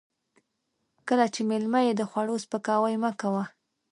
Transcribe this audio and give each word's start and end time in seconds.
کله 1.07 1.25
چې 1.33 1.41
مېلمه 1.49 1.79
يې 1.87 1.93
د 1.97 2.01
خوړو 2.09 2.35
سپکاوی 2.43 2.95
مه 3.03 3.11
کوه. 3.21 3.43